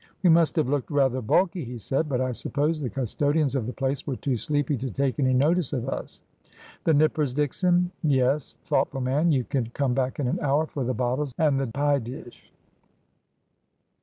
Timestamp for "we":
0.23-0.31